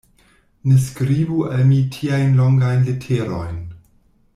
Ne 0.69 0.77
skribu 0.85 1.37
al 1.51 1.61
mi 1.73 1.77
tiajn 1.97 2.33
longajn 2.41 2.85
leterojn. 2.91 3.65